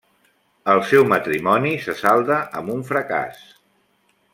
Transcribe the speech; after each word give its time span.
El 0.73 0.81
seu 0.91 1.05
matrimoni 1.11 1.75
se 1.85 1.97
salda 2.01 2.41
amb 2.63 2.77
un 2.79 2.83
fracàs. 2.91 3.49